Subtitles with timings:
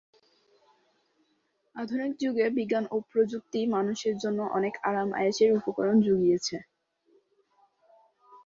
[1.75, 6.55] আধুনিক যুগে বিজ্ঞান ও প্রযুক্তি মানুষের জন্য অনেক আরাম-আয়েশের উপকরণ জুগিয়েছে।